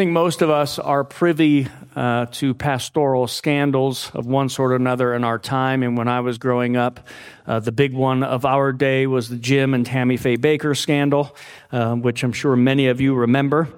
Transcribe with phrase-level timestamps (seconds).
[0.00, 5.12] think most of us are privy uh, to pastoral scandals of one sort or another
[5.12, 5.82] in our time.
[5.82, 7.06] And when I was growing up,
[7.46, 11.36] uh, the big one of our day was the Jim and Tammy Faye Bakker scandal,
[11.70, 13.68] uh, which I'm sure many of you remember.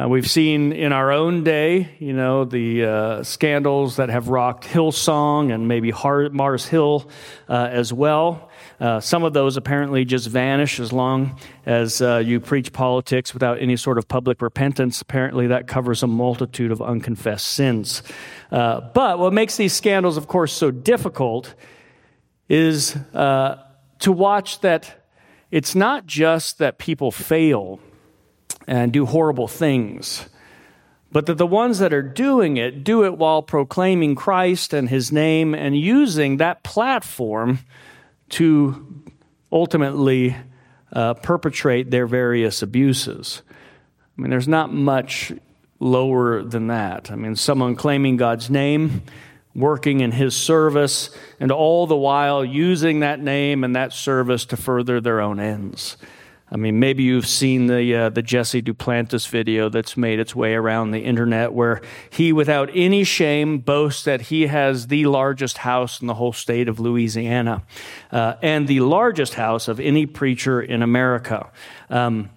[0.00, 4.62] Uh, we've seen in our own day, you know, the uh, scandals that have rocked
[4.62, 7.10] Hillsong and maybe Mars Hill
[7.48, 8.51] uh, as well.
[8.82, 13.60] Uh, some of those apparently just vanish as long as uh, you preach politics without
[13.60, 15.00] any sort of public repentance.
[15.00, 18.02] Apparently, that covers a multitude of unconfessed sins.
[18.50, 21.54] Uh, but what makes these scandals, of course, so difficult
[22.48, 23.54] is uh,
[24.00, 25.06] to watch that
[25.52, 27.78] it's not just that people fail
[28.66, 30.28] and do horrible things
[31.12, 35.12] but that the ones that are doing it do it while proclaiming Christ and his
[35.12, 37.58] name and using that platform
[38.32, 39.04] to
[39.50, 40.36] ultimately
[40.92, 43.42] uh, perpetrate their various abuses.
[44.18, 45.32] I mean, there's not much
[45.80, 47.10] lower than that.
[47.10, 49.02] I mean, someone claiming God's name,
[49.54, 54.56] working in his service, and all the while using that name and that service to
[54.56, 55.96] further their own ends.
[56.52, 60.52] I mean, maybe you've seen the uh, the Jesse Duplantis video that's made its way
[60.52, 66.02] around the internet, where he, without any shame, boasts that he has the largest house
[66.02, 67.62] in the whole state of Louisiana,
[68.10, 71.50] uh, and the largest house of any preacher in America.
[71.88, 72.28] Um,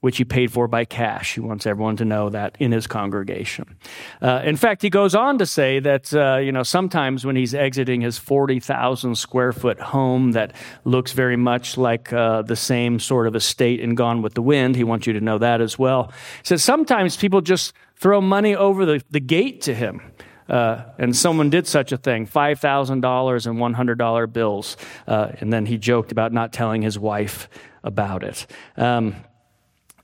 [0.00, 1.34] which he paid for by cash.
[1.34, 3.76] He wants everyone to know that in his congregation.
[4.20, 7.54] Uh, in fact, he goes on to say that, uh, you know, sometimes when he's
[7.54, 13.26] exiting his 40,000 square foot home that looks very much like uh, the same sort
[13.26, 16.12] of estate in Gone with the Wind, he wants you to know that as well.
[16.38, 20.02] He says sometimes people just throw money over the, the gate to him.
[20.48, 24.76] Uh, and someone did such a thing $5,000 and $100 bills.
[25.08, 27.48] Uh, and then he joked about not telling his wife
[27.82, 28.46] about it.
[28.76, 29.16] Um,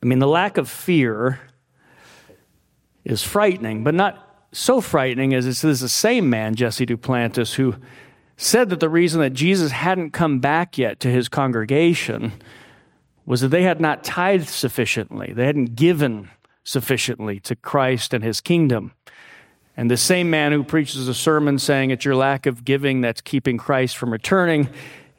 [0.02, 1.40] I mean, the lack of fear
[3.04, 7.76] is frightening, but not so frightening as this is the same man, Jesse Duplantis, who
[8.36, 12.32] said that the reason that Jesus hadn't come back yet to his congregation
[13.24, 15.32] was that they had not tithed sufficiently.
[15.32, 16.28] They hadn't given
[16.64, 18.92] sufficiently to Christ and his kingdom.
[19.76, 23.20] And the same man who preaches a sermon saying it's your lack of giving that's
[23.20, 24.68] keeping Christ from returning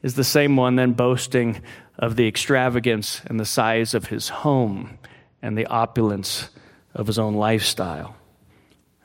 [0.03, 1.62] is the same one then boasting
[1.97, 5.00] of the extravagance and the size of his home
[5.41, 6.50] and the opulence
[6.94, 8.16] of his own lifestyle.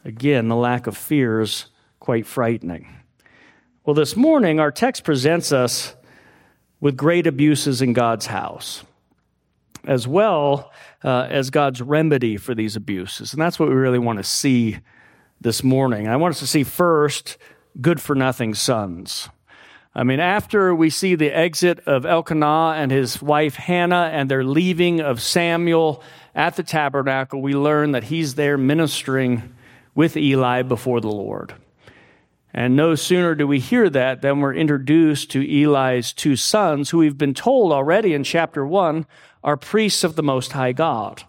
[0.04, 1.66] Again, the lack of fear is
[2.00, 2.88] quite frightening.
[3.84, 5.94] Well, this morning, our text presents us
[6.80, 8.84] with great abuses in God's house,
[9.84, 10.72] as well
[11.02, 13.32] uh, as God's remedy for these abuses.
[13.32, 14.78] And that's what we really want to see
[15.40, 16.08] this morning.
[16.08, 17.38] I want us to see first
[17.80, 19.28] good for nothing sons.
[19.98, 24.44] I mean, after we see the exit of Elkanah and his wife Hannah and their
[24.44, 26.04] leaving of Samuel
[26.36, 29.56] at the tabernacle, we learn that he's there ministering
[29.96, 31.54] with Eli before the Lord.
[32.54, 36.98] And no sooner do we hear that than we're introduced to Eli's two sons, who
[36.98, 39.04] we've been told already in chapter one
[39.42, 41.24] are priests of the Most High God.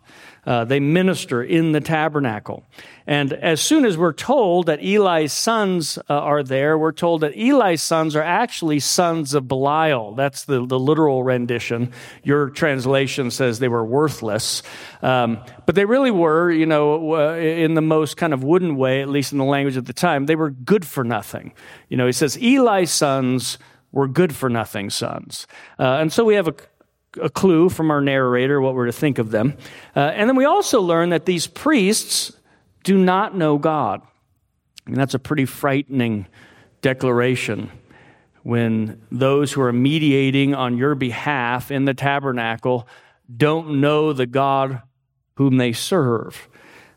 [0.49, 2.63] Uh, they minister in the tabernacle.
[3.05, 7.37] And as soon as we're told that Eli's sons uh, are there, we're told that
[7.37, 10.15] Eli's sons are actually sons of Belial.
[10.15, 11.91] That's the, the literal rendition.
[12.23, 14.63] Your translation says they were worthless.
[15.03, 19.03] Um, but they really were, you know, uh, in the most kind of wooden way,
[19.03, 21.53] at least in the language at the time, they were good for nothing.
[21.89, 23.59] You know, he says Eli's sons
[23.91, 25.45] were good for nothing sons.
[25.77, 26.55] Uh, and so we have a
[27.21, 29.55] a clue from our narrator what we're to think of them.
[29.95, 32.31] Uh, and then we also learn that these priests
[32.83, 34.01] do not know God.
[34.89, 36.27] Mean, that's a pretty frightening
[36.81, 37.71] declaration
[38.43, 42.87] when those who are mediating on your behalf in the tabernacle
[43.35, 44.81] don't know the God
[45.35, 46.47] whom they serve.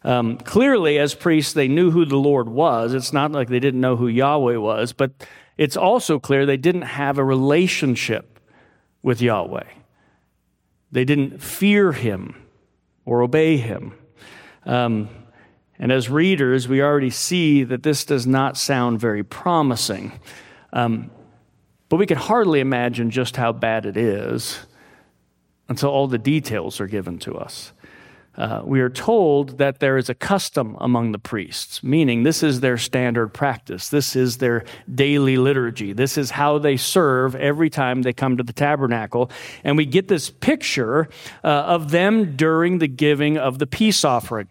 [0.05, 2.95] Um, clearly, as priests, they knew who the Lord was.
[2.95, 5.13] It's not like they didn't know who Yahweh was, but
[5.57, 8.41] it's also clear they didn't have a relationship
[9.03, 9.65] with Yahweh.
[10.93, 12.37] They didn't fear him
[13.05, 13.95] or obey him.
[14.65, 15.09] Um,
[15.79, 20.13] and as readers, we already see that this does not sound very promising.
[20.73, 21.11] Um,
[21.89, 24.61] but we can hardly imagine just how bad it is
[25.69, 27.73] until all the details are given to us
[28.37, 32.61] uh, we are told that there is a custom among the priests, meaning this is
[32.61, 33.91] their standard practice.
[33.91, 35.93] This is their daily liturgy.
[35.93, 39.31] This is how they serve every time they come to the tabernacle.
[39.65, 41.09] And we get this picture
[41.45, 44.49] uh, of them during the giving of the peace offering.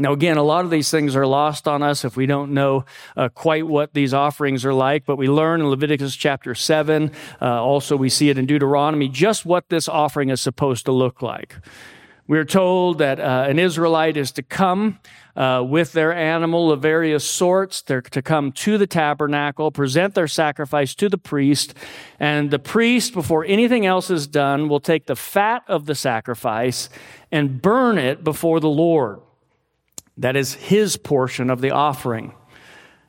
[0.00, 2.84] Now, again, a lot of these things are lost on us if we don't know
[3.16, 7.10] uh, quite what these offerings are like, but we learn in Leviticus chapter 7,
[7.42, 11.20] uh, also we see it in Deuteronomy, just what this offering is supposed to look
[11.20, 11.56] like.
[12.28, 14.98] We're told that uh, an Israelite is to come
[15.34, 17.80] uh, with their animal of various sorts.
[17.80, 21.72] They're to come to the tabernacle, present their sacrifice to the priest,
[22.20, 26.90] and the priest, before anything else is done, will take the fat of the sacrifice
[27.32, 29.20] and burn it before the Lord.
[30.18, 32.34] That is his portion of the offering.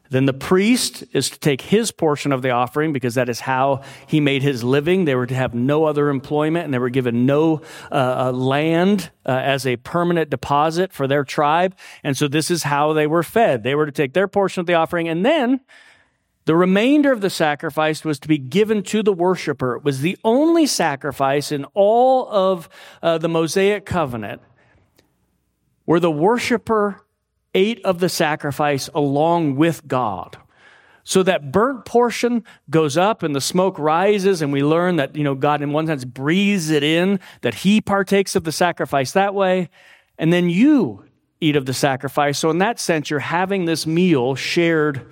[0.10, 3.82] Then the priest is to take his portion of the offering because that is how
[4.08, 5.06] he made his living.
[5.06, 7.62] They were to have no other employment and they were given no
[7.92, 11.76] uh, uh, land uh, as a permanent deposit for their tribe.
[12.04, 13.64] And so this is how they were fed.
[13.64, 15.62] They were to take their portion of the offering and then
[16.46, 19.76] the remainder of the sacrifice was to be given to the worshiper.
[19.76, 22.68] It was the only sacrifice in all of
[23.04, 24.42] uh, the Mosaic covenant
[25.86, 27.02] where the worshiper
[27.54, 30.38] ate of the sacrifice along with God.
[31.04, 35.24] So that burnt portion goes up and the smoke rises, and we learn that, you
[35.24, 39.34] know, God in one sense breathes it in, that He partakes of the sacrifice that
[39.34, 39.70] way,
[40.18, 41.06] and then you
[41.42, 42.38] eat of the sacrifice.
[42.38, 45.12] So in that sense, you're having this meal shared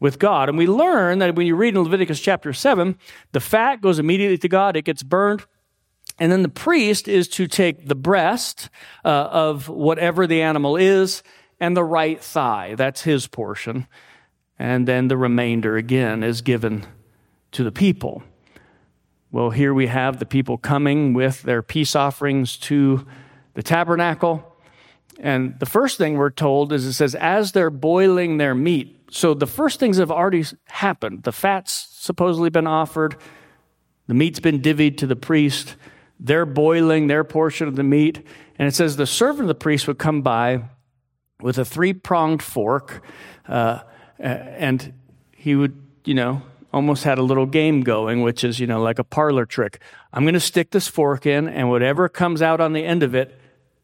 [0.00, 0.48] with God.
[0.48, 2.98] And we learn that when you read in Leviticus chapter 7,
[3.32, 5.44] the fat goes immediately to God, it gets burned.
[6.18, 8.68] And then the priest is to take the breast
[9.04, 11.22] uh, of whatever the animal is
[11.60, 12.74] and the right thigh.
[12.74, 13.86] That's his portion.
[14.58, 16.86] And then the remainder, again, is given
[17.52, 18.22] to the people.
[19.30, 23.06] Well, here we have the people coming with their peace offerings to
[23.54, 24.56] the tabernacle.
[25.20, 28.96] And the first thing we're told is it says, as they're boiling their meat.
[29.10, 31.24] So the first things have already happened.
[31.24, 33.16] The fat's supposedly been offered,
[34.06, 35.76] the meat's been divvied to the priest.
[36.18, 38.26] They're boiling their portion of the meat.
[38.58, 40.64] And it says the servant of the priest would come by
[41.42, 43.02] with a three pronged fork,
[43.48, 43.80] uh,
[44.18, 44.92] and
[45.32, 46.42] he would, you know,
[46.72, 49.80] almost had a little game going, which is, you know, like a parlor trick.
[50.12, 53.14] I'm going to stick this fork in, and whatever comes out on the end of
[53.14, 53.38] it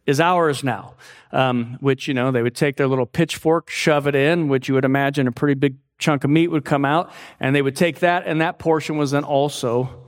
[0.06, 0.94] is ours now.
[1.32, 4.74] Um, which, you know, they would take their little pitchfork, shove it in, which you
[4.74, 7.10] would imagine a pretty big chunk of meat would come out,
[7.40, 10.04] and they would take that, and that portion was then also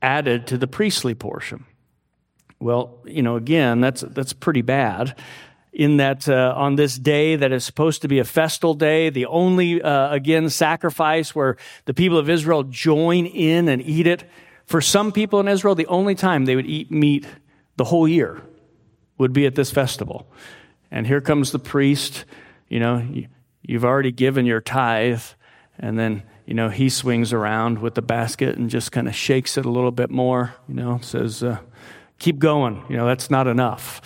[0.00, 1.66] added to the priestly portion.
[2.58, 5.14] Well, you know, again, that's that's pretty bad
[5.76, 9.26] in that uh, on this day that is supposed to be a festal day, the
[9.26, 14.24] only, uh, again, sacrifice where the people of Israel join in and eat it.
[14.64, 17.26] For some people in Israel, the only time they would eat meat
[17.76, 18.40] the whole year
[19.18, 20.26] would be at this festival.
[20.90, 22.24] And here comes the priest,
[22.70, 23.06] you know,
[23.60, 25.22] you've already given your tithe,
[25.78, 29.58] and then, you know, he swings around with the basket and just kind of shakes
[29.58, 31.58] it a little bit more, you know, says, uh,
[32.18, 34.00] keep going, you know, that's not enough.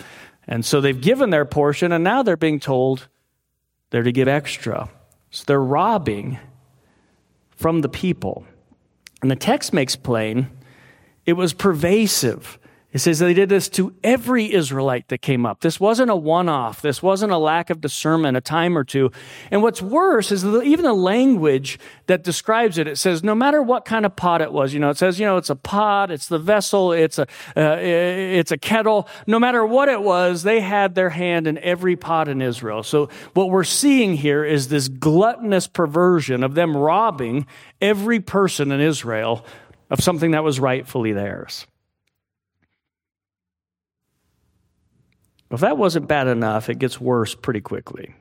[0.51, 3.07] And so they've given their portion, and now they're being told
[3.89, 4.89] they're to give extra.
[5.29, 6.39] So they're robbing
[7.51, 8.43] from the people.
[9.21, 10.49] And the text makes plain
[11.25, 12.59] it was pervasive.
[12.93, 15.61] It says they did this to every Israelite that came up.
[15.61, 16.81] This wasn't a one off.
[16.81, 19.11] This wasn't a lack of discernment, a time or two.
[19.49, 22.87] And what's worse is even the language that describes it.
[22.87, 25.25] It says no matter what kind of pot it was, you know, it says, you
[25.25, 29.07] know, it's a pot, it's the vessel, it's a, uh, it's a kettle.
[29.25, 32.83] No matter what it was, they had their hand in every pot in Israel.
[32.83, 37.47] So what we're seeing here is this gluttonous perversion of them robbing
[37.81, 39.45] every person in Israel
[39.89, 41.67] of something that was rightfully theirs.
[45.51, 48.15] If that wasn't bad enough, it gets worse pretty quickly.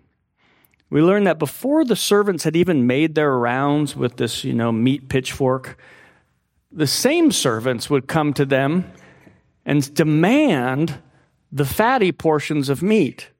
[0.90, 4.72] We learn that before the servants had even made their rounds with this, you know,
[4.72, 5.78] meat pitchfork,
[6.72, 8.92] the same servants would come to them
[9.64, 11.00] and demand
[11.52, 13.30] the fatty portions of meat.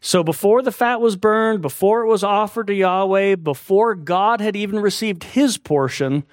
[0.00, 4.56] So before the fat was burned, before it was offered to Yahweh, before God had
[4.56, 6.24] even received his portion,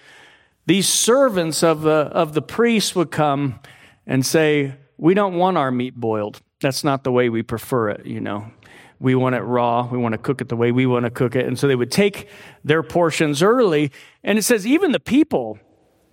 [0.65, 3.59] these servants of the, of the priests would come
[4.07, 8.05] and say, We don't want our meat boiled that's not the way we prefer it,
[8.05, 8.51] you know.
[8.99, 9.87] We want it raw.
[9.87, 11.45] We want to cook it the way we want to cook it.
[11.45, 12.29] And so they would take
[12.63, 13.91] their portions early.
[14.23, 15.59] And it says even the people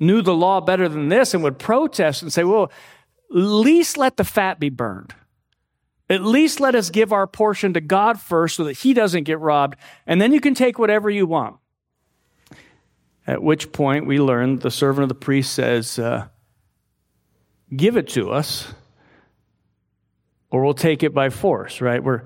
[0.01, 4.17] knew the law better than this and would protest and say, well, at least let
[4.17, 5.15] the fat be burned.
[6.11, 9.39] At least let us give our portion to God first so that he doesn't get
[9.39, 9.79] robbed.
[10.07, 11.57] And then you can take whatever you want.
[13.27, 16.27] At which point we learn the servant of the priest says, uh,
[17.75, 18.75] Give it to us
[20.53, 22.05] or we'll take it by force, right?
[22.05, 22.23] We're,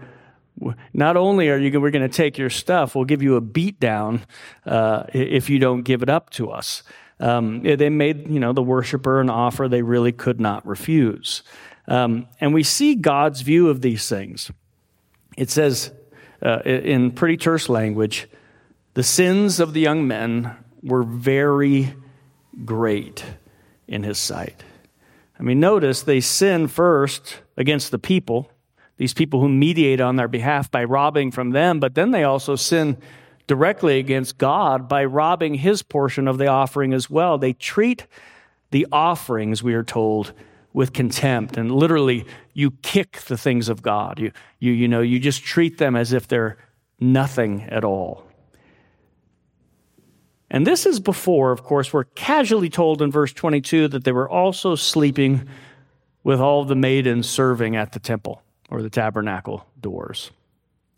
[0.93, 3.79] not only are you we're going to take your stuff, we'll give you a beat
[3.79, 4.27] down
[4.67, 6.83] uh, if you don't give it up to us.
[7.21, 11.43] Um, they made you know the worshiper an offer they really could not refuse,
[11.89, 14.51] um, and we see God's view of these things.
[15.35, 15.93] It says
[16.45, 18.29] uh, in pretty terse language,
[18.93, 21.95] the sins of the young men were very
[22.67, 23.25] great
[23.89, 24.63] in His sight.
[25.41, 28.51] I mean, notice they sin first against the people,
[28.97, 32.57] these people who mediate on their behalf by robbing from them, but then they also
[32.57, 32.97] sin
[33.47, 37.39] directly against God by robbing his portion of the offering as well.
[37.39, 38.07] They treat
[38.71, 40.33] the offerings, we are told,
[40.73, 41.57] with contempt.
[41.57, 44.19] And literally, you kick the things of God.
[44.19, 46.59] You, you, you know, you just treat them as if they're
[47.01, 48.25] nothing at all.
[50.51, 54.29] And this is before, of course, we're casually told in verse 22 that they were
[54.29, 55.49] also sleeping
[56.27, 60.33] with all the maidens serving at the temple or the tabernacle doors.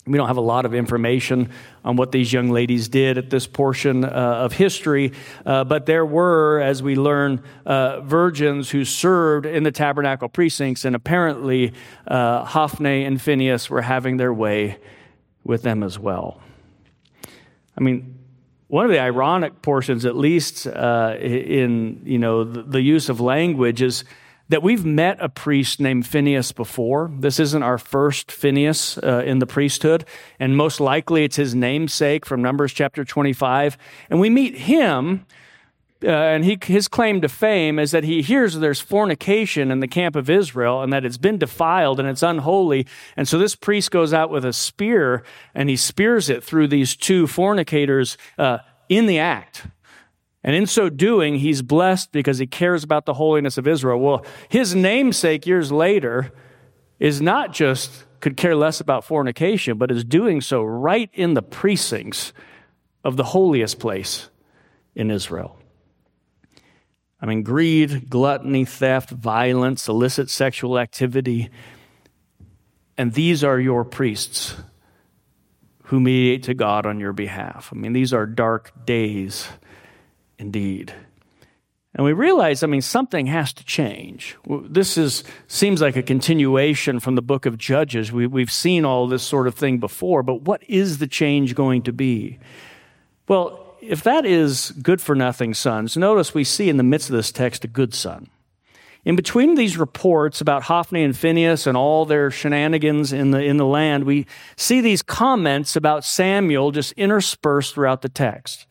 [0.07, 1.51] We don't have a lot of information
[1.85, 5.13] on what these young ladies did at this portion uh, of history,
[5.45, 10.87] uh, but there were, as we learn, uh, virgins who served in the tabernacle precincts,
[10.87, 11.75] and apparently
[12.07, 14.79] uh, Hophni and Phinehas were having their way
[15.45, 16.41] with them as well.
[17.77, 18.19] I mean,
[18.69, 23.21] one of the ironic portions, at least uh, in you know the, the use of
[23.21, 24.05] language, is
[24.49, 27.11] that we've met a priest named Phinehas before.
[27.19, 30.05] This isn't our first Phinehas uh, in the priesthood,
[30.41, 33.77] and most likely it's his namesake from Numbers chapter 25.
[34.09, 35.27] And we meet him,
[36.03, 39.89] uh, and he, his claim to fame is that he hears there's fornication in the
[39.89, 42.87] camp of Israel and that it's been defiled and it's unholy.
[43.17, 45.25] And so this priest goes out with a spear
[45.55, 49.67] and he spears it through these two fornicators uh, in the act.
[50.45, 53.99] And in so doing, he's blessed because he cares about the holiness of Israel.
[53.99, 56.33] Well, his namesake years later
[56.99, 61.43] is not just could care less about fornication, but is doing so right in the
[61.43, 62.33] precincts
[63.05, 64.29] of the holiest place
[64.95, 65.57] in Israel.
[67.21, 71.51] I mean, greed, gluttony, theft, violence, illicit sexual activity.
[72.97, 74.55] And these are your priests
[75.85, 77.71] who mediate to God on your behalf.
[77.73, 79.49] I mean, these are dark days
[80.39, 80.95] indeed.
[81.95, 84.37] And we realize, I mean, something has to change.
[84.47, 88.13] This is, seems like a continuation from the book of Judges.
[88.13, 91.83] We, we've seen all this sort of thing before, but what is the change going
[91.83, 92.39] to be?
[93.27, 97.17] Well, if that is good for nothing sons, notice we see in the midst of
[97.17, 98.29] this text a good son.
[99.05, 103.57] In between these reports about Hophni and Phinehas and all their shenanigans in the, in
[103.57, 104.27] the land, we
[104.57, 108.68] see these comments about Samuel just interspersed throughout the text.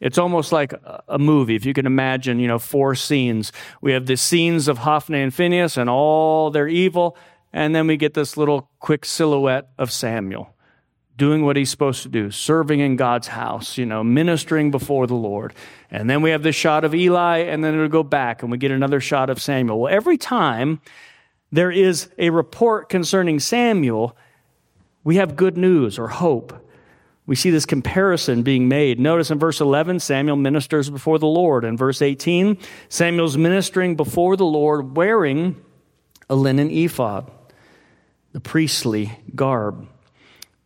[0.00, 0.72] It's almost like
[1.08, 1.54] a movie.
[1.54, 3.52] If you can imagine, you know, four scenes.
[3.82, 7.16] We have the scenes of Hophni and Phinehas and all their evil,
[7.52, 10.54] and then we get this little quick silhouette of Samuel
[11.16, 15.14] doing what he's supposed to do, serving in God's house, you know, ministering before the
[15.14, 15.52] Lord.
[15.90, 18.56] And then we have this shot of Eli, and then it'll go back, and we
[18.56, 19.80] get another shot of Samuel.
[19.80, 20.80] Well, every time
[21.52, 24.16] there is a report concerning Samuel,
[25.04, 26.54] we have good news or hope
[27.30, 28.98] we see this comparison being made.
[28.98, 31.64] Notice in verse 11, Samuel ministers before the Lord.
[31.64, 32.58] In verse 18,
[32.88, 35.54] Samuel's ministering before the Lord wearing
[36.28, 37.30] a linen ephod,
[38.32, 39.86] the priestly garb.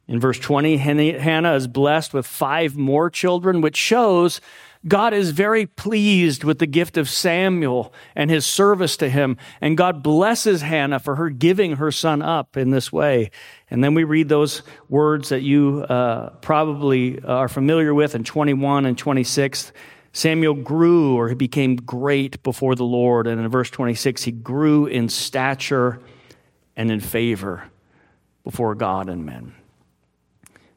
[0.09, 4.40] In verse 20, Hannah is blessed with five more children, which shows
[4.87, 9.38] God is very pleased with the gift of Samuel and his service to him.
[9.61, 13.31] And God blesses Hannah for her giving her son up in this way.
[13.71, 18.85] And then we read those words that you uh, probably are familiar with in 21
[18.85, 19.73] and 26.
[20.12, 23.26] Samuel grew or he became great before the Lord.
[23.26, 26.00] And in verse 26, he grew in stature
[26.76, 27.71] and in favor
[28.45, 29.55] before God and men.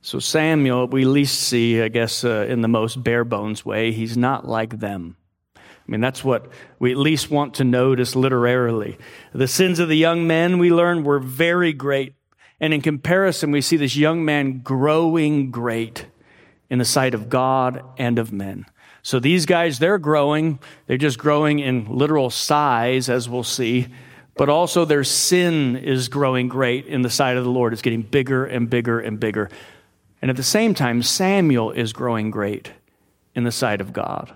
[0.02, 4.16] So, Samuel, we least see, I guess, uh, in the most bare bones way, he's
[4.16, 5.18] not like them.
[5.56, 6.48] I mean, that's what
[6.80, 8.98] we at least want to notice literarily.
[9.34, 12.14] The sins of the young men, we learn, were very great.
[12.60, 16.06] And in comparison, we see this young man growing great
[16.70, 18.66] in the sight of God and of men.
[19.02, 20.60] So these guys, they're growing.
[20.88, 23.88] They're just growing in literal size, as we'll see.
[24.36, 27.72] But also their sin is growing great in the sight of the Lord.
[27.72, 29.50] It's getting bigger and bigger and bigger.
[30.22, 32.72] And at the same time, Samuel is growing great
[33.36, 34.34] in the sight of God,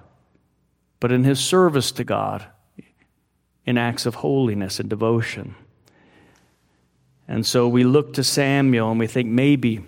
[0.99, 2.45] but in his service to God,
[3.65, 5.55] in acts of holiness and devotion.
[7.27, 9.83] And so we look to Samuel and we think maybe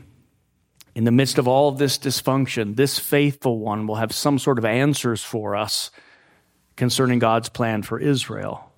[0.95, 4.57] in the midst of all of this dysfunction, this faithful one will have some sort
[4.57, 5.91] of answers for us
[6.75, 8.71] concerning God's plan for Israel.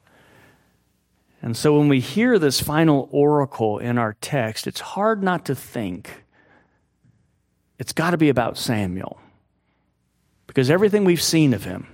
[1.42, 5.56] And so when we hear this final oracle in our text, it's hard not to
[5.56, 6.25] think
[7.78, 9.20] it's got to be about Samuel.
[10.48, 11.88] Because everything we've seen of him,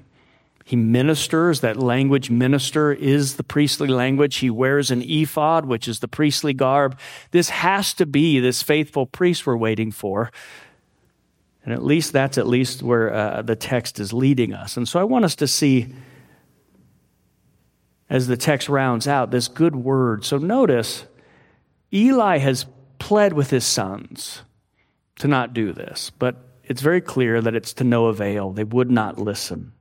[0.63, 4.37] he ministers, that language minister is the priestly language.
[4.37, 6.97] He wears an ephod, which is the priestly garb.
[7.31, 10.31] This has to be this faithful priest we're waiting for.
[11.63, 14.77] And at least that's at least where uh, the text is leading us.
[14.77, 15.93] And so I want us to see
[18.09, 20.25] as the text rounds out this good word.
[20.25, 21.05] So notice,
[21.93, 22.65] Eli has
[22.99, 24.41] pled with his sons
[25.21, 28.49] to not do this, but it's very clear that it's to no avail.
[28.49, 29.71] They would not listen.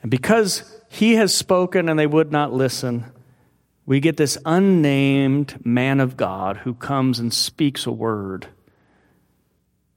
[0.00, 3.04] And because he has spoken and they would not listen,
[3.84, 8.46] we get this unnamed man of God who comes and speaks a word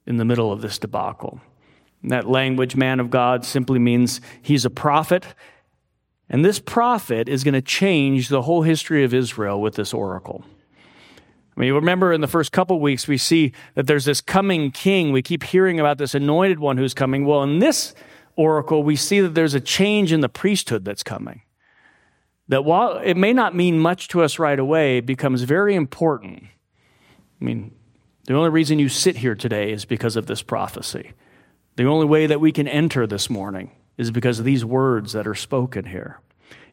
[0.06, 1.40] in the middle of this debacle.
[2.02, 5.26] And that language, man of God, simply means he's a prophet.
[6.30, 10.44] And this prophet is going to change the whole history of Israel with this oracle.
[11.56, 15.12] I mean, remember in the first couple weeks, we see that there's this coming king.
[15.12, 17.26] We keep hearing about this anointed one who's coming.
[17.26, 17.96] Well, in this
[18.36, 21.44] oracle, we see that there's a change in the priesthood that's coming.
[22.50, 26.44] That while it may not mean much to us right away, it becomes very important.
[27.42, 27.74] I mean,
[28.26, 31.12] the only reason you sit here today is because of this prophecy.
[31.78, 35.26] The only way that we can enter this morning is because of these words that
[35.26, 36.20] are spoken here.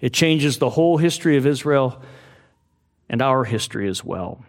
[0.01, 2.03] It changes the whole history of Israel
[3.09, 4.45] and our history as well.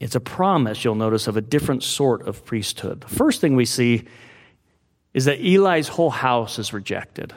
[0.00, 3.02] It's a promise, you'll notice, of a different sort of priesthood.
[3.02, 4.04] The first thing we see
[5.12, 7.32] is that Eli's whole house is rejected.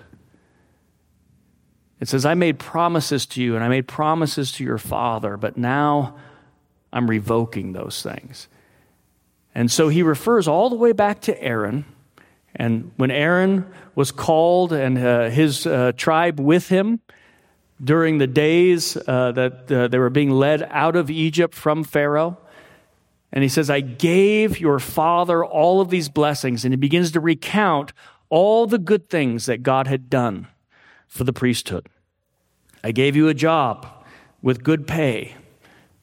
[1.99, 5.57] It says, I made promises to you and I made promises to your father, but
[5.57, 6.17] now
[6.91, 8.47] I'm revoking those things.
[9.55, 11.85] And so he refers all the way back to Aaron.
[12.55, 16.99] And when Aaron was called and uh, his uh, tribe with him
[17.83, 22.37] during the days uh, that uh, they were being led out of Egypt from Pharaoh,
[23.37, 26.65] and he says, I gave your father all of these blessings.
[26.65, 27.93] And he begins to recount
[28.29, 30.47] all the good things that God had done
[31.07, 31.87] for the priesthood.
[32.83, 33.85] I gave you a job
[34.41, 35.35] with good pay.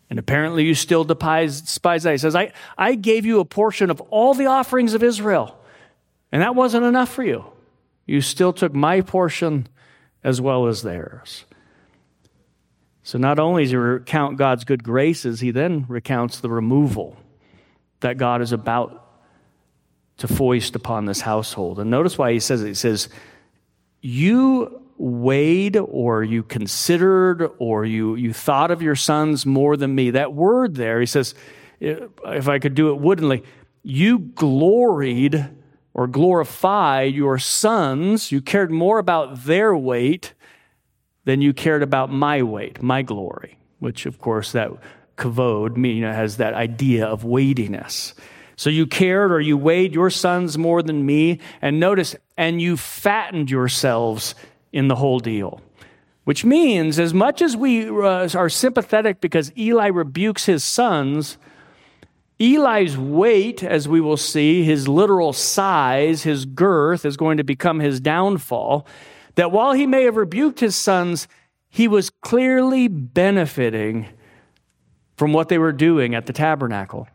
[0.09, 2.13] And apparently you still despise, despise that.
[2.13, 5.59] He says, I, I gave you a portion of all the offerings of Israel.
[6.31, 7.47] And that wasn't enough for you.
[8.07, 9.67] You still took my portion
[10.23, 11.47] as well as theirs.
[13.03, 17.17] So not only does he recount God's good graces, he then recounts the removal
[18.05, 19.01] that God is about
[20.19, 21.81] to foist upon this household.
[21.81, 22.69] And notice why he says it.
[22.69, 23.09] He says,
[24.01, 30.11] You weighed or you considered or you, you thought of your sons more than me.
[30.11, 31.35] That word there, he says,
[31.81, 33.43] if I could do it woodenly,
[33.83, 35.51] you gloried
[35.95, 38.31] or glorified your sons.
[38.31, 40.35] You cared more about their weight
[41.25, 44.71] than you cared about my weight, my glory, which, of course, that
[45.17, 48.15] kavod mean, has that idea of weightiness.
[48.57, 51.41] So you cared or you weighed your sons more than me.
[51.61, 54.35] And notice, and you fattened yourselves
[54.73, 55.61] in the whole deal.
[56.25, 61.37] Which means, as much as we uh, are sympathetic because Eli rebukes his sons,
[62.41, 67.79] Eli's weight, as we will see, his literal size, his girth, is going to become
[67.79, 68.87] his downfall
[69.35, 71.29] that while he may have rebuked his sons,
[71.69, 74.07] he was clearly benefiting
[75.17, 77.09] from what they were doing at the tabernacle.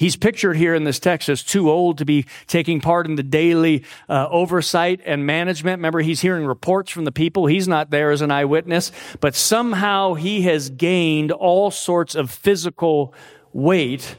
[0.00, 3.22] He's pictured here in this text as too old to be taking part in the
[3.22, 5.76] daily uh, oversight and management.
[5.76, 7.44] Remember, he's hearing reports from the people.
[7.44, 13.12] He's not there as an eyewitness, but somehow he has gained all sorts of physical
[13.52, 14.16] weight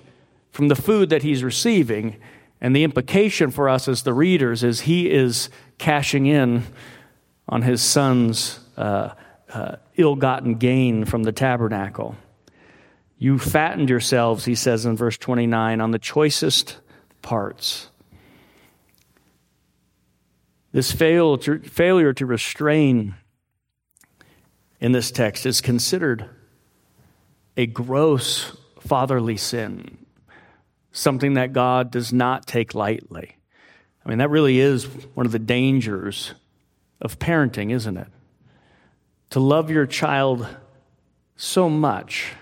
[0.52, 2.18] from the food that he's receiving.
[2.62, 5.50] And the implication for us as the readers is he is
[5.80, 6.64] cashing in
[7.50, 9.16] on his son's uh,
[9.52, 12.16] uh, ill gotten gain from the tabernacle.
[13.22, 16.78] You fattened yourselves, he says in verse 29, on the choicest
[17.22, 17.88] parts.
[20.72, 23.14] This fail to, failure to restrain
[24.80, 26.28] in this text is considered
[27.56, 30.04] a gross fatherly sin,
[30.92, 33.38] something that God does not take lightly.
[34.04, 36.34] I mean, that really is one of the dangers
[37.00, 38.08] of parenting, isn't it?
[39.30, 40.48] To love your child
[41.36, 42.34] so much,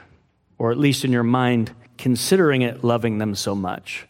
[0.60, 4.08] or at least in your mind, considering it loving them so much,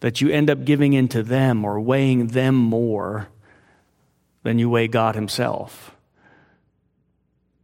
[0.00, 3.28] that you end up giving in to them or weighing them more
[4.42, 5.96] than you weigh God Himself.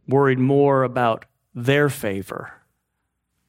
[0.07, 2.53] Worried more about their favor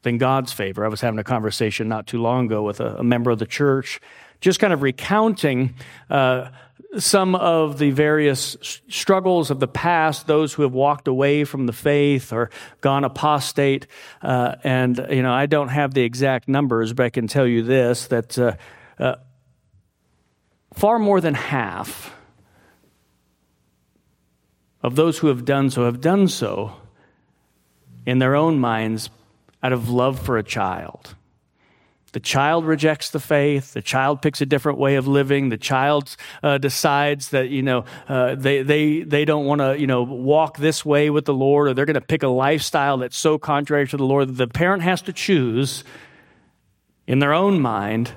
[0.04, 0.84] than God's favor.
[0.84, 3.46] I was having a conversation not too long ago with a, a member of the
[3.46, 4.00] church,
[4.40, 5.74] just kind of recounting
[6.08, 6.50] uh,
[6.98, 8.56] some of the various
[8.88, 13.86] struggles of the past, those who have walked away from the faith or gone apostate.
[14.22, 17.62] Uh, and, you know, I don't have the exact numbers, but I can tell you
[17.62, 18.52] this that uh,
[18.98, 19.16] uh,
[20.74, 22.14] far more than half
[24.82, 26.76] of those who have done so have done so
[28.04, 29.08] in their own minds
[29.64, 31.16] out of love for a child.
[32.12, 33.72] The child rejects the faith.
[33.72, 35.48] The child picks a different way of living.
[35.48, 39.88] The child uh, decides that you know uh, they they they don't want to you
[39.88, 43.16] know walk this way with the Lord, or they're going to pick a lifestyle that's
[43.16, 45.82] so contrary to the Lord that the parent has to choose
[47.08, 48.12] in their own mind.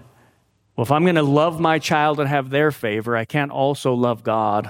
[0.76, 3.96] Well, if I'm going to love my child and have their favor, I can't also
[3.96, 4.70] love God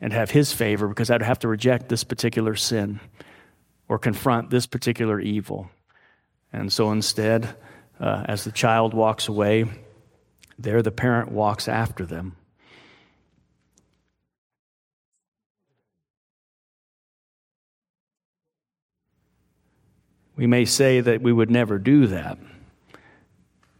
[0.00, 2.98] and have His favor because I'd have to reject this particular sin
[3.88, 5.70] or confront this particular evil.
[6.54, 7.56] And so instead,
[7.98, 9.64] uh, as the child walks away,
[10.56, 12.36] there the parent walks after them.
[20.36, 22.38] We may say that we would never do that.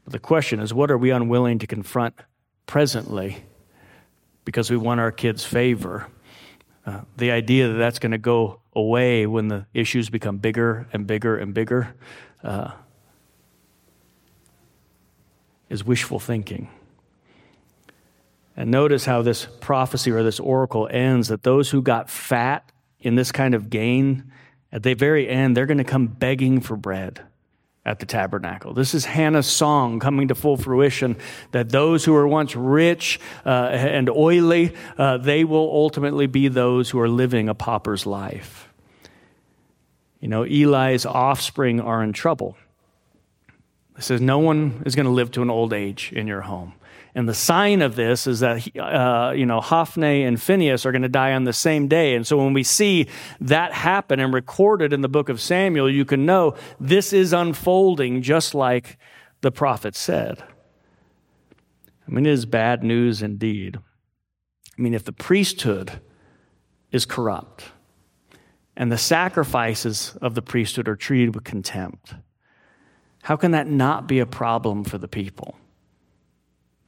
[0.03, 2.17] But the question is what are we unwilling to confront
[2.67, 3.45] presently
[4.45, 6.09] because we want our kids' favor?
[6.85, 11.07] Uh, the idea that that's going to go away when the issues become bigger and
[11.07, 11.95] bigger and bigger
[12.43, 12.73] uh,
[15.69, 16.69] is wishful thinking.
[18.57, 23.17] And notice how this prophecy or this oracle ends that those who got fat in
[23.17, 24.31] this kind of gain,
[24.71, 27.25] at the very end, they're going to come begging for bread
[27.87, 28.73] at the tabernacle.
[28.73, 31.17] This is Hannah's song coming to full fruition
[31.53, 36.91] that those who were once rich uh, and oily, uh, they will ultimately be those
[36.91, 38.69] who are living a pauper's life.
[40.21, 42.57] You know, Eli's offspring are in trouble.
[43.99, 46.73] It says, No one is going to live to an old age in your home.
[47.17, 51.03] And the sign of this is that, uh, you know, Hophni and Phinehas are going
[51.03, 52.17] to die on the same day.
[52.17, 53.07] And so when we see
[53.41, 58.21] that happen and recorded in the book of Samuel, you can know this is unfolding
[58.21, 58.99] just like
[59.43, 60.43] the prophet said.
[62.07, 63.79] I mean, it is bad news indeed.
[64.77, 66.01] I mean, if the priesthood
[66.91, 67.67] is corrupt
[68.77, 72.15] and the sacrifices of the priesthood are treated with contempt,
[73.23, 75.57] how can that not be a problem for the people?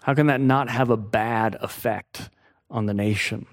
[0.06, 2.30] How can that not have a bad effect
[2.70, 3.44] on the nation?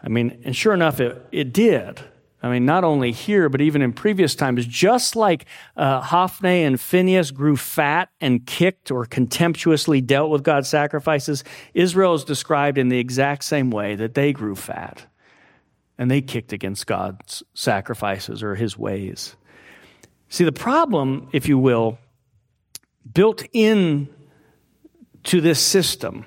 [0.00, 1.98] I mean, and sure enough, it, it did.
[2.40, 6.80] I mean, not only here, but even in previous times, just like uh, Hophni and
[6.80, 11.42] Phinehas grew fat and kicked or contemptuously dealt with God's sacrifices,
[11.74, 15.06] Israel is described in the exact same way that they grew fat
[15.98, 19.34] and they kicked against God's sacrifices or his ways.
[20.28, 21.98] See, the problem, if you will,
[23.12, 24.10] built in
[25.26, 26.24] to this system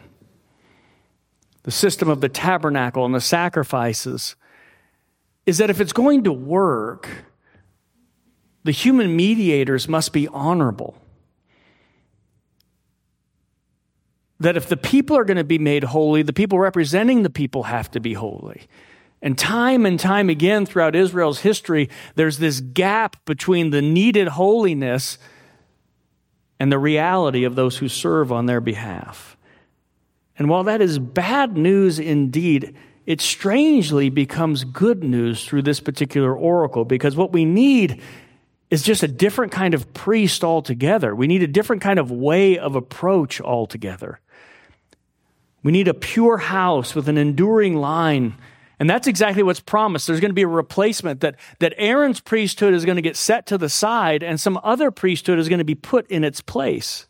[1.63, 4.35] the system of the tabernacle and the sacrifices
[5.45, 7.09] is that if it's going to work,
[8.63, 10.97] the human mediators must be honorable.
[14.39, 17.63] That if the people are going to be made holy, the people representing the people
[17.63, 18.67] have to be holy.
[19.21, 25.17] And time and time again throughout Israel's history, there's this gap between the needed holiness
[26.59, 29.37] and the reality of those who serve on their behalf.
[30.37, 36.35] And while that is bad news indeed, it strangely becomes good news through this particular
[36.35, 38.01] oracle because what we need
[38.69, 41.15] is just a different kind of priest altogether.
[41.15, 44.19] We need a different kind of way of approach altogether.
[45.63, 48.35] We need a pure house with an enduring line
[48.79, 50.07] and that's exactly what's promised.
[50.07, 53.45] There's going to be a replacement that, that Aaron's priesthood is going to get set
[53.47, 57.05] to the side and some other priesthood is going to be put in its place.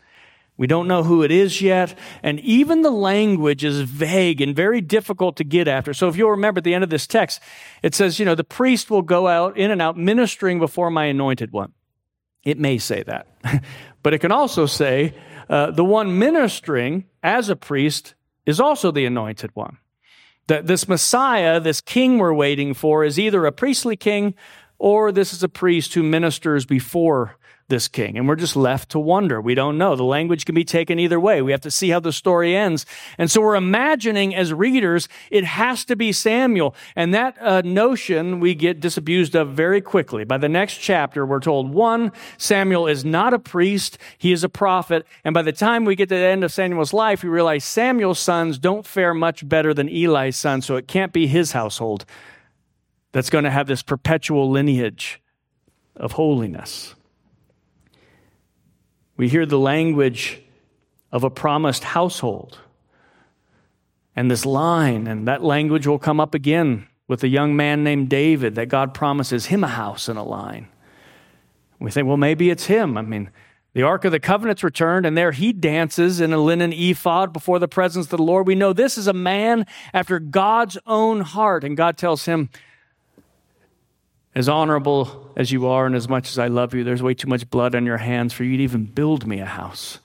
[0.58, 1.98] We don't know who it is yet.
[2.22, 5.94] And even the language is vague and very difficult to get after.
[5.94, 7.40] So if you'll remember at the end of this text,
[7.82, 11.06] it says, you know, the priest will go out in and out ministering before my
[11.06, 11.72] anointed one.
[12.44, 13.28] It may say that.
[14.04, 15.14] but it can also say,
[15.50, 19.78] uh, the one ministering as a priest is also the anointed one.
[20.50, 24.34] That this Messiah, this king we're waiting for, is either a priestly king
[24.80, 27.38] or this is a priest who ministers before
[27.70, 28.18] this king.
[28.18, 29.40] And we're just left to wonder.
[29.40, 29.96] We don't know.
[29.96, 31.42] The language can be taken either way.
[31.42, 32.86] We have to see how the story ends.
[33.18, 36.76] And so we're imagining as readers, it has to be Samuel.
[36.96, 40.24] And that uh, notion we get disabused of very quickly.
[40.24, 43.98] By the next chapter, we're told one, Samuel is not a priest.
[44.18, 45.06] He is a prophet.
[45.24, 48.20] And by the time we get to the end of Samuel's life, we realize Samuel's
[48.20, 50.66] sons don't fare much better than Eli's sons.
[50.66, 52.06] So it can't be his household
[53.12, 55.22] that's going to have this perpetual lineage
[55.96, 56.96] of holiness.
[59.20, 60.42] We hear the language
[61.12, 62.60] of a promised household.
[64.16, 68.08] And this line, and that language will come up again with a young man named
[68.08, 70.70] David, that God promises him a house and a line.
[71.82, 72.98] We think, well, maybe it's him.
[72.98, 73.30] I mean,
[73.74, 77.60] the Ark of the Covenant's returned, and there he dances in a linen ephod before
[77.60, 78.48] the presence of the Lord.
[78.48, 82.50] We know this is a man after God's own heart, and God tells him,
[84.40, 87.28] as honorable as you are and as much as I love you, there's way too
[87.28, 90.00] much blood on your hands for you to even build me a house.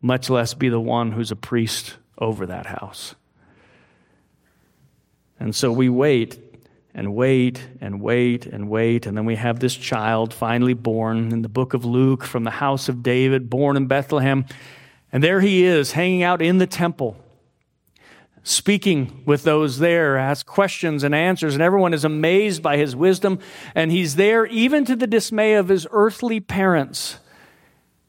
[0.00, 3.14] much less be the one who's a priest over that house.
[5.38, 6.36] And so we wait
[6.92, 9.06] and wait and wait and wait.
[9.06, 12.50] And then we have this child finally born in the book of Luke from the
[12.50, 14.46] house of David, born in Bethlehem.
[15.12, 17.16] And there he is, hanging out in the temple,
[18.42, 23.38] speaking with those there, asks questions and answers, and everyone is amazed by his wisdom.
[23.74, 27.18] And he's there even to the dismay of his earthly parents.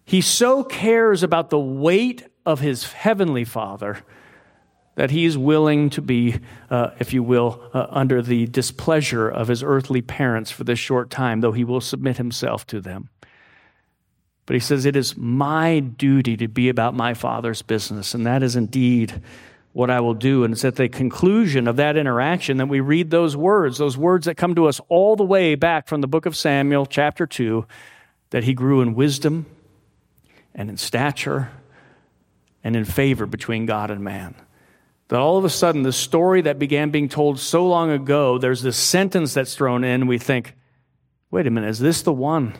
[0.05, 3.99] He so cares about the weight of his heavenly father
[4.95, 9.63] that he's willing to be, uh, if you will, uh, under the displeasure of his
[9.63, 13.09] earthly parents for this short time, though he will submit himself to them.
[14.45, 18.43] But he says, It is my duty to be about my father's business, and that
[18.43, 19.21] is indeed
[19.73, 20.43] what I will do.
[20.43, 24.25] And it's at the conclusion of that interaction that we read those words, those words
[24.25, 27.65] that come to us all the way back from the book of Samuel, chapter 2,
[28.29, 29.45] that he grew in wisdom
[30.55, 31.51] and in stature
[32.63, 34.35] and in favor between God and man
[35.13, 38.63] that all of a sudden, the story that began being told so long ago, there's
[38.63, 40.07] this sentence that's thrown in.
[40.07, 40.55] We think,
[41.29, 42.55] wait a minute, is this the one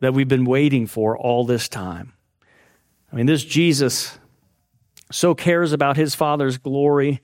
[0.00, 2.14] that we've been waiting for all this time?
[3.12, 4.18] I mean, this Jesus
[5.10, 7.20] so cares about his Father's glory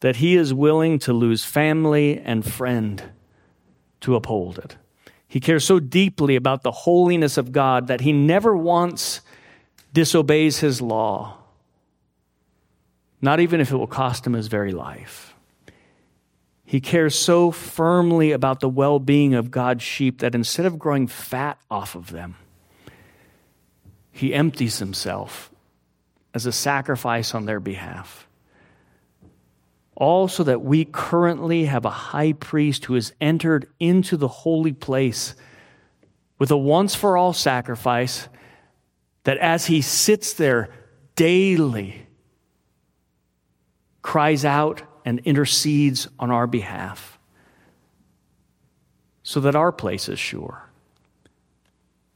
[0.00, 3.02] that he is willing to lose family and friend
[4.00, 4.76] to uphold it.
[5.26, 9.20] He cares so deeply about the holiness of God that he never once
[9.92, 11.38] disobeys his law
[13.24, 15.34] not even if it will cost him his very life.
[16.62, 21.06] He cares so firmly about the well being of God's sheep that instead of growing
[21.06, 22.36] fat off of them,
[24.12, 25.50] he empties himself
[26.34, 28.28] as a sacrifice on their behalf.
[29.94, 34.72] All so that we currently have a high priest who has entered into the holy
[34.72, 35.36] place
[36.38, 38.28] with a once for all sacrifice,
[39.22, 40.74] that as he sits there
[41.14, 42.06] daily,
[44.02, 47.18] cries out and intercedes on our behalf
[49.22, 50.63] so that our place is sure.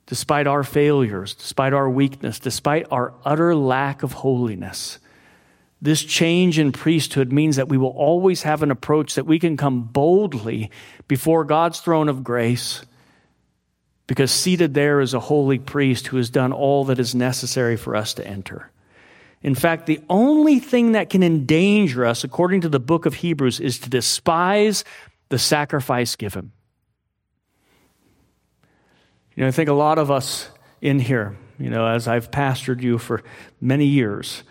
[0.09, 4.99] Despite our failures, despite our weakness, despite our utter lack of holiness,
[5.83, 9.57] this change in priesthood means that we will always have an approach that we can
[9.57, 10.71] come boldly
[11.07, 12.85] before God's throne of grace
[14.07, 17.95] because seated there is a holy priest who has done all that is necessary for
[17.95, 18.71] us to enter.
[19.43, 23.61] In fact, the only thing that can endanger us, according to the book of Hebrews,
[23.61, 24.83] is to despise
[25.29, 26.51] the sacrifice given.
[29.39, 30.49] You know, I think a lot of us
[30.81, 33.23] in here, you know, as I've pastored you for
[33.61, 34.43] many years,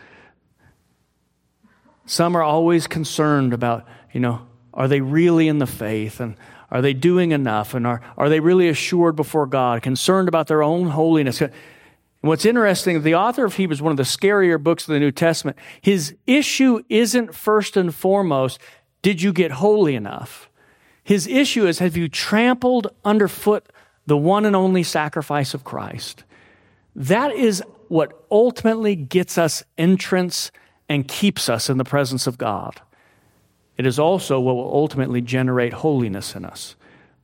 [2.05, 6.21] some are always concerned about, you know, are they really in the faith?
[6.21, 6.37] And
[6.71, 7.73] are they doing enough?
[7.73, 9.81] And are, are they really assured before God?
[9.81, 11.41] Concerned about their own holiness?
[11.41, 11.51] And
[12.21, 15.57] what's interesting, the author of Hebrews, one of the scarier books of the New Testament,
[15.81, 18.57] his issue isn't first and foremost,
[19.01, 20.49] did you get holy enough?
[21.03, 23.69] His issue is, have you trampled underfoot
[24.07, 26.23] the one and only sacrifice of Christ?
[26.95, 30.51] That is what ultimately gets us entrance
[30.89, 32.81] and keeps us in the presence of God.
[33.77, 36.75] It is also what will ultimately generate holiness in us.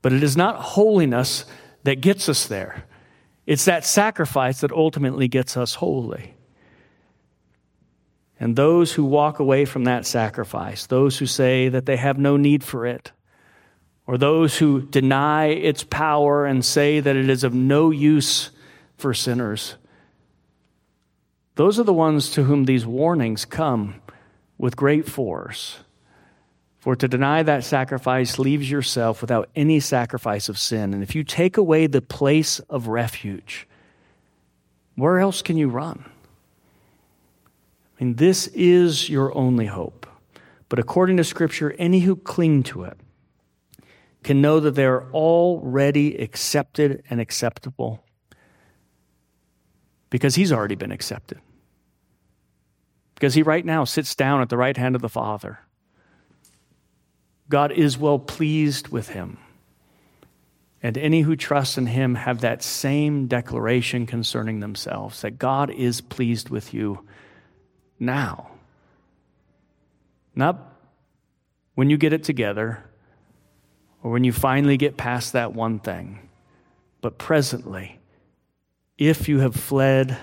[0.01, 1.45] But it is not holiness
[1.83, 2.85] that gets us there.
[3.45, 6.35] It's that sacrifice that ultimately gets us holy.
[8.39, 12.37] And those who walk away from that sacrifice, those who say that they have no
[12.37, 13.11] need for it,
[14.05, 18.51] or those who deny its power and say that it is of no use
[18.97, 19.75] for sinners,
[21.55, 24.01] those are the ones to whom these warnings come
[24.57, 25.77] with great force.
[26.79, 30.93] For to deny that sacrifice leaves yourself without any sacrifice of sin.
[30.93, 33.67] And if you take away the place of refuge,
[34.95, 36.03] where else can you run?
[37.97, 40.05] I mean, this is your only hope.
[40.67, 42.97] But according to Scripture, any who cling to it
[44.23, 48.03] can know that they are already accepted and acceptable
[50.09, 51.39] because He's already been accepted.
[53.15, 55.59] Because He right now sits down at the right hand of the Father
[57.49, 59.37] God is well pleased with him.
[60.81, 66.01] And any who trust in him have that same declaration concerning themselves that God is
[66.01, 67.05] pleased with you
[67.99, 68.49] now.
[70.35, 70.59] Not
[71.75, 72.83] when you get it together
[74.03, 76.19] or when you finally get past that one thing,
[77.01, 77.99] but presently,
[78.97, 80.17] if you have fled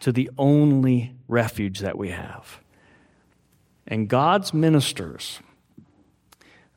[0.00, 2.60] to the only refuge that we have.
[3.86, 5.40] And God's ministers,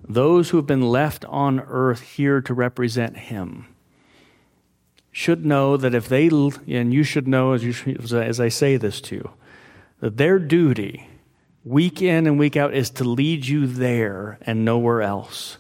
[0.02, 3.68] those who have been left on earth here to represent him
[5.12, 9.02] should know that if they, and you should know as, you, as I say this
[9.02, 9.30] to you,
[10.00, 11.08] that their duty,
[11.64, 15.58] week in and week out, is to lead you there and nowhere else,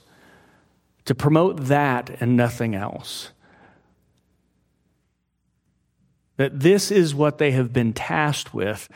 [1.07, 3.31] to promote that and nothing else.
[6.35, 8.89] That this is what they have been tasked with.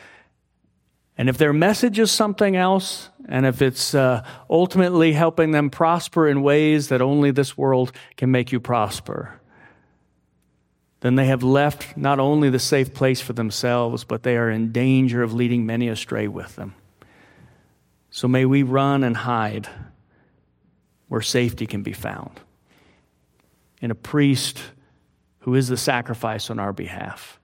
[1.16, 6.28] And if their message is something else, and if it's uh, ultimately helping them prosper
[6.28, 9.40] in ways that only this world can make you prosper,
[11.00, 14.70] then they have left not only the safe place for themselves, but they are in
[14.70, 16.74] danger of leading many astray with them.
[18.10, 19.66] So may we run and hide
[21.12, 22.40] where safety can be found
[23.82, 24.62] in a priest
[25.40, 27.38] who is the sacrifice on our behalf,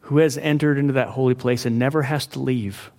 [0.00, 2.92] who has entered into that holy place and never has to leave,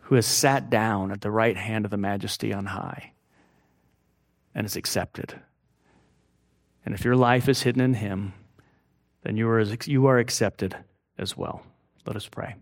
[0.00, 3.14] who has sat down at the right hand of the majesty on high
[4.54, 5.40] and is accepted.
[6.84, 8.34] And if your life is hidden in Him,
[9.22, 10.76] then you are, you are accepted
[11.16, 11.62] as well.
[12.04, 12.56] Let us pray.